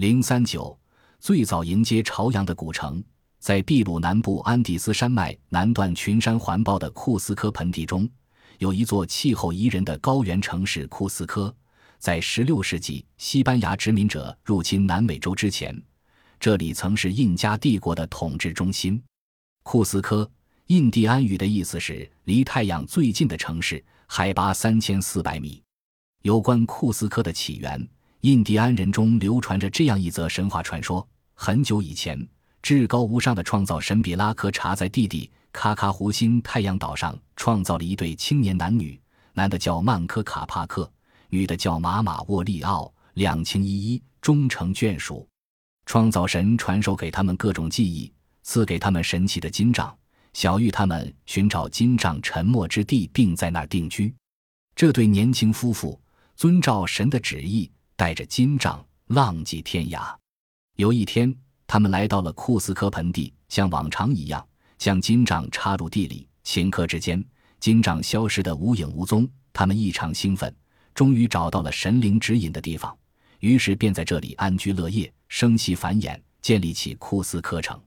[0.00, 0.74] 零三九，
[1.18, 3.04] 最早迎接朝阳的古城，
[3.38, 8.08] 在秘鲁南部安第斯山脉南段群山环抱的库斯科盆地中，
[8.56, 11.54] 有一座气候宜人的高原城市库斯科。
[11.98, 15.78] 在十六世纪西班牙殖民者入侵南美洲之前，
[16.38, 19.02] 这里曾是印加帝国的统治中心。
[19.62, 20.26] 库斯科，
[20.68, 25.62] 印第安语的意思是离太阳最近的城市，海拔三千四百米。
[26.22, 27.86] 有关库斯科的起源，
[28.22, 32.28] 印第安人中流传着这样一则神话传说：很久以前，
[32.60, 39.00] 至高无上的创造神比拉科查在弟弟卡卡湖心太阳岛上创造了一对青年男女，
[39.32, 40.90] 男的叫曼科卡帕克。
[41.30, 45.26] 女的叫马马沃利奥，两情依依，终成眷属。
[45.86, 48.12] 创造神传授给他们各种技艺，
[48.42, 49.96] 赐给他们神奇的金杖，
[50.34, 54.14] 小玉他们寻找金杖沉没之地，并在那儿定居。
[54.76, 55.98] 这对年轻夫妇
[56.36, 60.16] 遵照神的旨意，带着金杖浪迹天涯。
[60.76, 61.36] 有一天，
[61.66, 64.42] 他们来到了库斯科盆地，像往常一样，
[64.78, 66.26] 将金杖插入地里。
[66.42, 67.22] 顷刻之间，
[67.58, 69.28] 金杖消失得无影无踪。
[69.52, 70.50] 他们异常兴奋。
[70.94, 72.96] 终于找到了神灵指引的地方，
[73.40, 77.78] 于是便在这里安居乐业，生息繁衍，建立起库斯科城。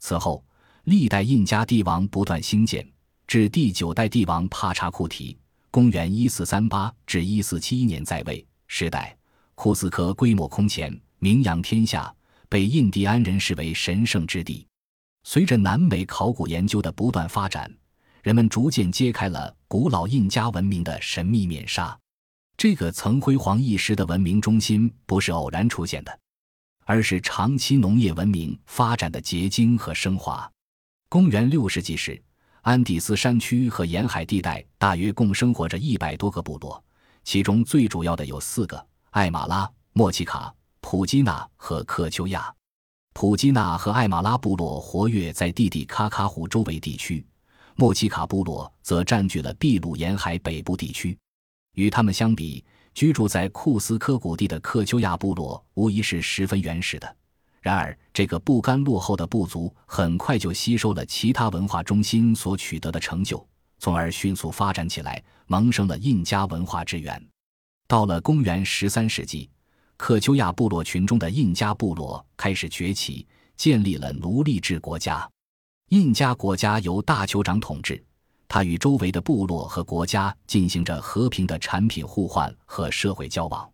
[0.00, 0.44] 此后，
[0.84, 2.86] 历代印加帝王不断兴建，
[3.26, 5.34] 至第九代帝王帕查库提
[5.72, 9.15] （公元一四三八至一四七一年）在位时代，
[9.56, 12.14] 库斯科规模空前，名扬天下，
[12.46, 14.66] 被印第安人视为神圣之地。
[15.24, 17.68] 随着南美考古研究的不断发展，
[18.22, 21.98] 人们逐渐揭开了古老印加文明的神秘面纱。
[22.58, 26.20] 这个曾辉煌一时的文明中心不是偶然出现的，
[26.84, 30.48] 而是长期农业文明发展的结晶和升华。
[31.08, 32.22] 公元六世纪时，
[32.60, 36.84] 安第斯山区和沿海地带大约共生活着一百多个部落，
[37.24, 42.54] 其中最主要的有四个：艾马拉、莫奇卡、普基纳和克丘亚。
[43.14, 47.24] 普基纳和艾马拉部落活跃在蒂蒂卡卡湖周围地区，
[47.76, 51.16] 莫奇卡部落则占据了秘鲁沿海北部地区。
[51.76, 52.62] 与他们相比，
[52.92, 57.16] 居住在库斯科谷地的克丘亚部落无疑是十分原始的。
[57.62, 63.42] 然而，这个不甘落后的部族很快就吸收了其他文化中心所取得的成就，
[63.78, 67.26] 从而迅速发展起来，萌生了印加文化之源。
[67.88, 69.48] 到了公元十三世纪，
[69.96, 73.24] 克丘亚部落群中的印加部落开始崛起，
[73.56, 75.28] 建立了奴隶制国家。
[75.90, 78.02] 印加国家由大酋长统治。
[78.48, 83.68] 他与周围的部落和国家进行着和平的产品互换和社会交往。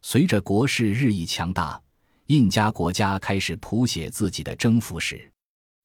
[0.00, 1.80] 随着国势日益强大，
[2.26, 5.30] 印加国家开始谱写自己的征服史。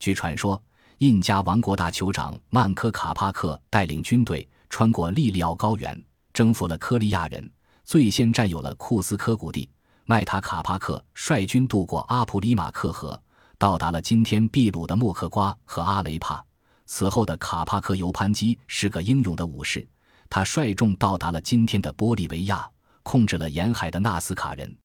[0.00, 0.60] 据传说，
[0.98, 6.04] 印加王国大酋长曼科卡帕克带领军队穿过利利奥高原，
[6.36, 7.50] 征服了科利亚人，
[7.82, 9.66] 最先占有了库斯科谷地。
[10.04, 13.18] 麦塔卡帕克率军渡过阿普里马克河，
[13.56, 16.44] 到达了今天秘鲁的莫克瓜和阿雷帕。
[16.84, 19.88] 此后的卡帕克尤潘基是个英勇的武士，
[20.28, 22.68] 他率众到达了今天的玻利维亚，
[23.02, 24.76] 控制了沿海的纳斯卡人。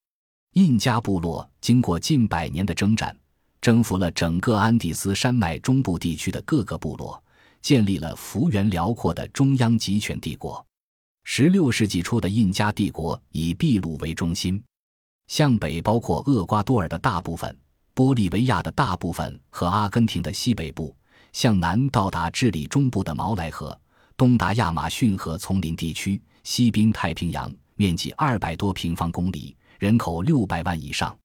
[0.53, 3.13] 印加部落经过近百年的征战，
[3.59, 7.21] 征服了整个安第斯山脉中部地区的各个部落，
[7.61, 10.65] 建立了幅员辽阔的中央集权帝国。
[11.23, 14.61] 十六世纪初的印加帝国以秘鲁为中心，
[15.27, 17.57] 向北包括厄瓜多尔的大部分、
[17.95, 20.95] 玻利维亚的大部分和阿根廷的西北部。
[21.33, 23.79] 向南到达智利中部的毛莱河，
[24.17, 31.17] 东达亚马逊河丛林地区，西濒太平洋，面积二百多平方公里，人口六百万以上。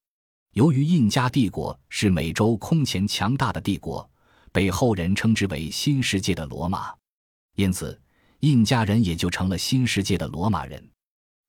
[0.52, 4.08] 由于印加帝国是美洲空前强大的帝国，
[4.52, 6.94] 被后人称之为“新世界的罗马”，
[7.56, 8.00] 因此
[8.46, 10.80] 印加人也就成了新世界的罗马人。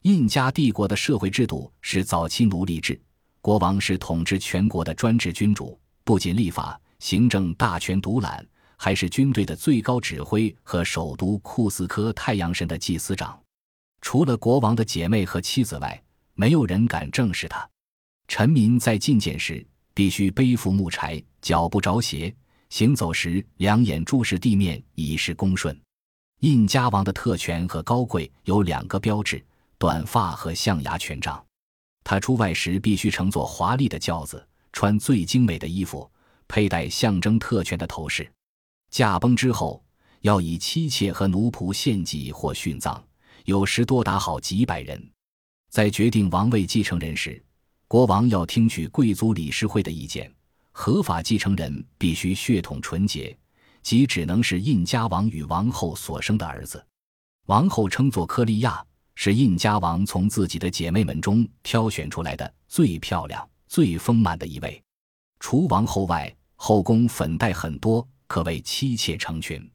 [0.01, 2.99] 印加帝国的社会制度是早期奴隶制，
[3.39, 6.79] 国王是统治全国的专制君主，不仅立法。
[6.97, 8.43] 行政大权独揽，
[8.77, 13.39] 还是军队的最高指挥和首都库斯科太阳神的祭司长。
[14.01, 16.03] 除了国王的姐妹和妻子外，
[16.33, 17.69] 没有人敢正视他。
[18.27, 22.33] 臣民在觐见时必须背负木柴，脚不着鞋；
[22.71, 25.79] 行走时两眼注视地面，以示恭顺。
[26.42, 29.44] 印加王的特权和高贵有两个标志：
[29.80, 31.44] 短发和象牙权杖。
[32.04, 36.10] 他出外时必须乘坐华丽的轿子，穿最精美的衣服。
[36.48, 38.31] 佩戴象征特权的头饰，
[38.89, 39.84] 驾崩之后
[40.22, 43.04] 要以妻妾和奴仆献祭或殉葬，
[43.44, 45.12] 有时多达好几百人。
[45.69, 47.44] 在决定王位继承人时，
[47.88, 50.31] 国王要听取贵族理事会的意见。
[50.72, 53.36] 合法继承人必须血统纯洁，
[53.88, 56.86] 即只能是印加王与王后所生的儿子。
[57.45, 58.86] 王后称作科利亚，
[59.16, 64.84] 是印加王从自己的姐妹们中挑选出来的最漂亮、最丰满的一位。
[65.39, 69.66] 除王后外，后宫粉黛很多，可谓妻妾成群。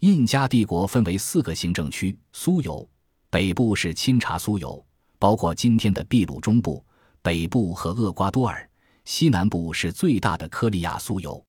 [0.00, 2.86] 印加帝国分为四个行政区：苏有
[3.30, 4.84] 北部是钦察苏有，
[5.18, 6.84] 包括今天的秘鲁中部、
[7.22, 8.68] 北部和厄瓜多尔；
[9.06, 11.42] 西南部是最大的科利亚苏有，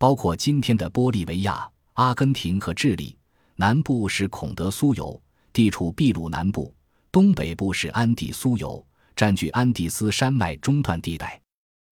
[0.00, 3.14] 包括今天的玻利维亚、阿根廷和智利；
[3.56, 6.72] 南部是孔德苏尤，地处秘鲁南部；
[7.12, 8.82] 东北部是安第苏尤，
[9.14, 11.38] 占据安第斯山脉中段地带。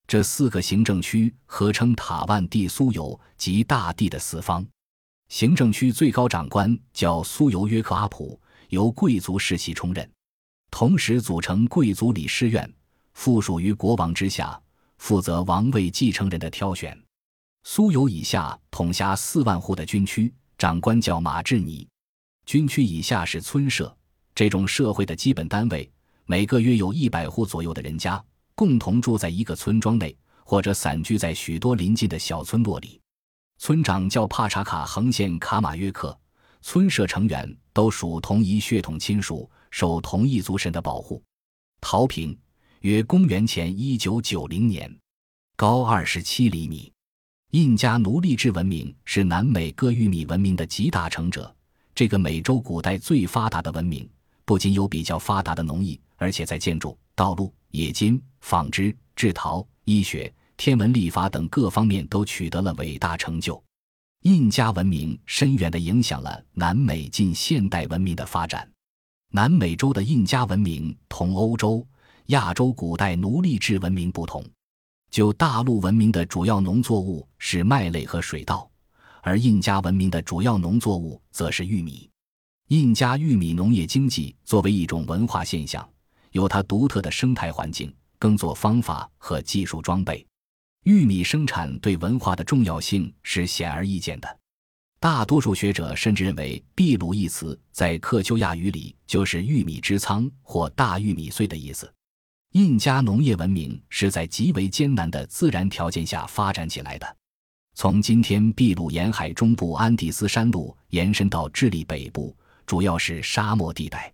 [0.07, 4.67] 这四个行政区合称塔万蒂苏尤及大地的四方。
[5.29, 8.41] 行政区最高长官叫苏尤约克阿普，
[8.71, 10.11] 由贵族世袭充任，
[10.71, 12.73] 同时组成贵族理事院，
[13.13, 14.59] 附属于国王之下，
[14.97, 16.99] 负责王位继承人的挑选。
[17.70, 21.87] 苏尤以下统辖四万户的军区，长官叫马志尼。
[22.47, 23.94] 军区以下是村社，
[24.35, 25.93] 这种社会的基本单位，
[26.25, 28.25] 每个约有一百户左右的人家，
[28.55, 32.99] 共同住在一个村庄内，或者散居在许多邻近的小村落里。
[33.59, 36.19] 村长叫帕查卡横线卡马约克，
[36.62, 41.23] 村社成员都属同一血统亲属，受同一族神的保护。
[41.82, 42.35] 陶平，
[42.81, 44.99] 约公元前一九九零年，
[45.55, 46.91] 高二十七厘米。
[47.53, 51.55] 印加奴隶制文明是南美各玉米文明的集大成者。
[51.95, 54.06] 这个美洲古代最发达的文明，
[54.45, 60.31] 不仅有比较发达的农业，而且在建筑、道路、冶金、纺织、制陶、医学。
[60.59, 63.62] 天文历法等各方面都取得了伟大成就，
[64.25, 68.69] 印加文明深远地影响了南美近现代文明的发展。
[69.31, 71.87] 南美洲的印加文明同欧洲、
[72.27, 74.45] 亚洲古代奴隶制文明不同，
[75.11, 78.71] 就大陆文明的主要农作物是麦类和水稻，
[79.23, 82.09] 而印加文明的主要农作物则是玉米。
[82.69, 85.89] 印加玉米农业经济作为一种文化现象，
[86.33, 90.27] 有它独特的生态环境、耕作方法和技术装备。
[90.85, 94.39] 玉米生产对文化的重要性是显而易见的，
[95.01, 101.93] 大多数学者甚至认为“秘鲁”一词在克丘亚语里就是“玉米之仓”或“大玉米穗”的意思。
[102.53, 107.17] 印加农业文明是在极为艰难的自然条件下发展起来的，
[107.75, 112.35] 从今天秘鲁沿海中部安第斯山路延伸到智利北部，
[112.65, 114.11] 主要是沙漠地带，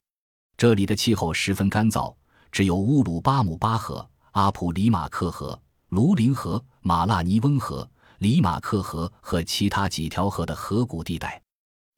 [0.56, 2.12] 这里的气候十分干燥，
[2.50, 5.58] 只有乌鲁巴姆巴河、阿普里马克河。
[5.90, 7.88] 卢林河、马拉尼翁河、
[8.19, 11.40] 里马克河和其他几条河的河谷地带，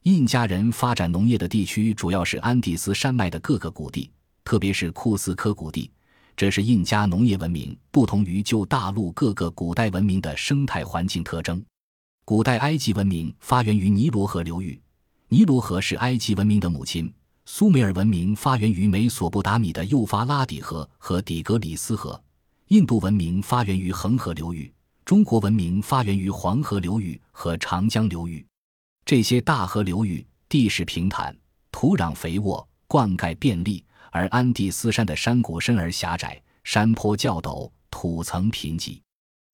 [0.03, 4.13] 印加人发展农业的地区主要是安第斯山脉的各个谷地，
[4.45, 5.91] 特别是库斯科谷地。
[6.37, 11.65] 这是印加农业文明不同于旧大陆各个古代文明的生态环境特征。
[12.27, 14.79] 古代埃及文明发源于尼罗河流域，
[15.29, 17.11] 尼罗河是埃及文明的母亲。
[17.47, 22.21] 苏美尔文明发源于美索不达米的幼发拉底河和底格里斯河。
[22.69, 24.71] 印度文明发源于恒河流域，
[25.05, 28.45] 中国文明发源于黄河流域和长江流域。
[29.05, 31.35] 这些大河流域地势平坦，
[31.71, 33.81] 土壤肥沃，灌溉便利；
[34.17, 38.99] 而安第斯山的山谷深而狭窄，山坡较陡，土层贫瘠。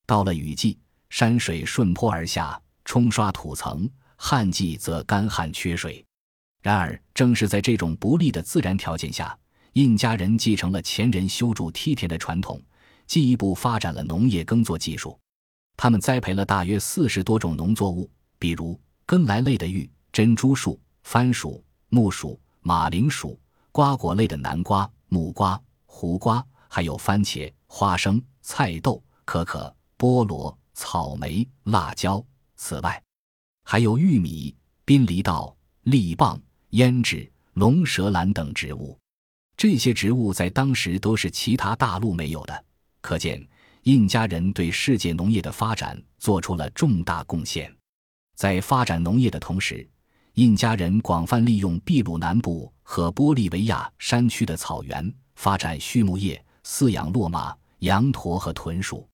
[0.05, 0.79] 到了雨季，
[1.09, 6.05] 山水顺坡而下，冲刷土层；旱季则干旱缺水。
[6.61, 9.37] 然而，正是在这种不利的自然条件下，
[9.73, 12.61] 印加人继承了前人修筑梯田的传统。
[13.05, 15.19] 进一步发展了农业耕作技术，
[15.75, 18.09] 他们栽培了大约四十多种农作物，
[18.39, 23.37] 比如根来类的玉、珍珠树、番薯、木薯、马铃薯、
[23.73, 32.23] 瓜果类的南瓜、木瓜、胡瓜，还有番茄、花生、菜豆、可可、菠萝、草莓、辣椒。
[32.55, 33.01] 此外，
[33.65, 36.39] 还有玉米、濒梨稻、栗棒、
[36.69, 38.95] 胭脂、龙舌兰等植物。
[39.57, 42.65] 这些植物在当时都是其他大陆没有的。
[43.01, 43.43] 可见，
[43.85, 47.75] 印加人对世界农业的发展做出了重大贡献。
[48.35, 49.89] 在发展农业的同时，
[50.35, 59.07] 印加人广泛利用秘鲁南部和玻利维亚山区的草原，发展畜牧业，饲养骆马、羊驼和豚鼠。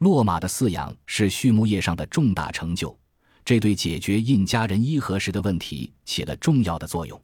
[0.00, 2.98] 骆马的饲养是畜牧业上的重大成就，
[3.44, 7.20] 这对解决印加人伊核食的问题起了重要的作用。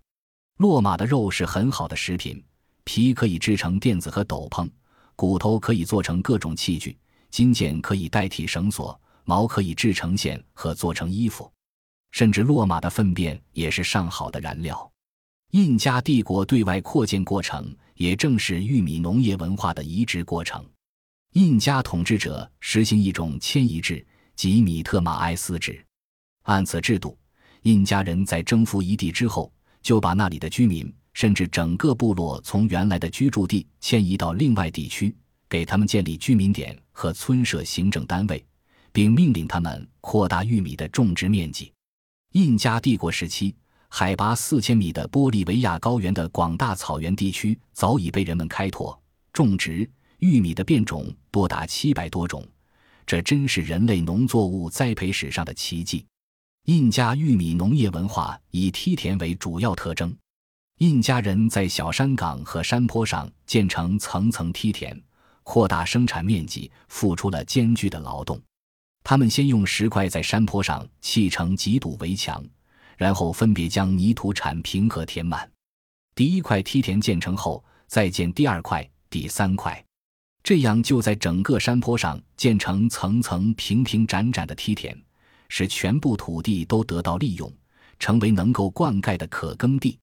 [0.58, 2.40] 骆马的肉是很好的食品，
[2.84, 4.70] 皮可以制成垫子和斗篷。
[5.16, 6.96] 骨头可以做成各种器具，
[7.28, 11.52] 金件可以代替绳索，毛可以制成线和做成衣服，
[12.12, 14.90] 甚至骆马的粪便也是上好的燃料。
[15.50, 20.64] 印加帝国对外扩建过程，也正是玉米农业文化的移植过程。
[21.33, 25.85] 印加统治者实行一种迁移制，即米特马埃斯制。
[26.45, 27.19] 按此制度，
[27.62, 29.52] 印加人在征服一地之后，
[29.83, 30.90] 就把那里的居民。
[31.14, 35.14] 甚至整个部落从原来的居住地迁移到另外地区，
[35.47, 38.42] 给他们建立居民点和村社行政单位，
[38.92, 41.71] 并命令他们扩大玉米的种植面积。
[42.32, 43.54] 印加帝国时期，
[43.88, 48.98] 海拔四千米的玻利维亚高原的广大草原地区早已被人们开拓
[49.34, 52.46] 种植，玉米的变种多达七百多种，
[53.04, 56.06] 这真是人类农作物栽培史上的奇迹。
[56.66, 60.14] 印加玉米农业文化以梯田为主要特征。
[60.78, 64.98] 印加人在小山岗和山坡上建成层层梯田，
[65.42, 68.40] 扩大生产面积，付出了艰巨的劳动。
[69.04, 72.44] 他们先用石块在山坡上砌成几堵围墙，
[72.97, 75.50] 然后分别将泥土铲平和填满。
[76.14, 79.85] 第一块梯田建成后，再建第二块、第三块，
[80.42, 84.97] 这样就在整个山坡上建成层层平平展展的梯田，
[85.49, 87.52] 使全部土地都得到利用，
[87.99, 89.99] 成为能够灌溉的可耕地。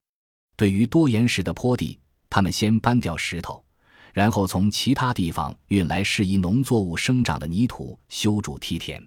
[0.56, 3.64] 对于多岩石的坡地，他们先搬掉石头，
[4.12, 9.02] 然后从其他地方运来适宜农作物生长的泥土，修筑梯田。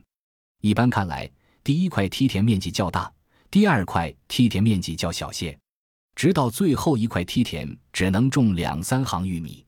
[0.61, 1.29] 一般看来，
[1.63, 3.11] 第一块梯田面积较大，
[3.51, 5.57] 第二块梯田面积较小些，
[6.15, 9.65] 直到最后一块梯田只能种两三行玉米。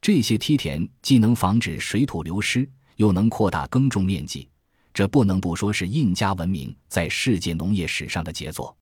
[0.00, 4.48] 这些梯田既能防止水土流失，又能扩大耕种面积，
[4.94, 8.74] 这不能不说是印加文明在世界农业史上的杰作。